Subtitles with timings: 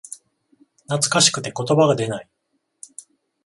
[0.87, 2.29] 懐かしくて言葉が出ない